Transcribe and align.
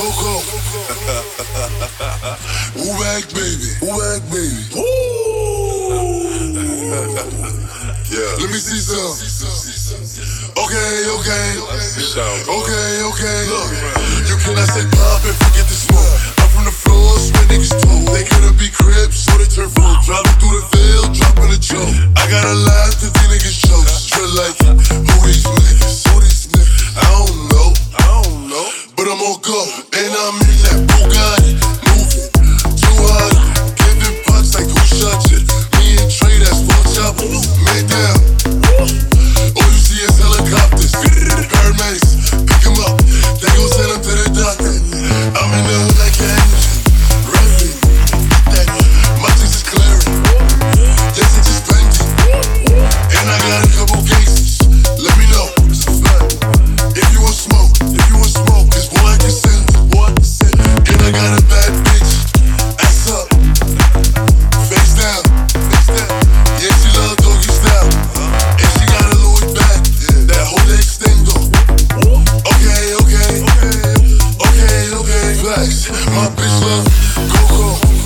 Coco. 0.00 0.32
Wag 2.96 3.28
baby. 3.36 3.68
Wag 3.84 4.24
baby. 4.32 4.64
yeah. 8.08 8.32
Let 8.40 8.48
me 8.48 8.56
see 8.56 8.80
some. 8.80 9.12
Okay, 10.56 11.04
okay. 11.04 11.52
Okay, 12.48 13.04
okay. 13.12 13.44
Look, 13.52 13.68
you 14.24 14.40
cannot 14.40 14.72
say 14.72 14.88
pop 14.88 15.20
and 15.20 15.36
forget 15.36 15.68
the 15.68 15.76
smoke. 15.76 16.00
I'm 16.40 16.48
from 16.48 16.64
the 16.64 16.72
floor, 16.72 17.20
where 17.36 17.44
niggas 17.52 17.76
talk. 17.76 18.00
They 18.16 18.24
couldn't 18.24 18.56
be 18.56 18.72
cribs, 18.72 19.28
so 19.28 19.36
they 19.36 19.44
turn 19.52 19.68
full. 19.68 19.84
Driving 20.08 20.32
through 20.40 20.64
the 20.64 20.64
veil, 20.80 21.12
dropping 21.12 21.52
a 21.52 21.60
joke. 21.60 21.92
I 22.16 22.24
got 22.32 22.48
a 22.48 22.56
laugh 22.56 22.96
to 23.04 23.12
these 23.12 23.28
niggas 23.36 23.68
choke. 23.68 23.84
Drill 24.08 24.32
like. 24.32 24.56
Who 24.64 25.28
these 25.28 25.44
niggas? 25.44 26.08
Who 26.08 26.24
these 26.24 26.48
niggas? 26.48 26.96
I 26.96 27.04
don't 27.04 27.36
know. 27.52 27.68
I 28.00 28.08
don't 28.24 28.48
know. 28.48 28.64
But 28.96 29.12
I'm 29.12 29.20
on 29.20 29.36
go. 29.44 29.89
ma 76.08 76.30
princesse, 76.30 77.20
coco. 77.48 77.99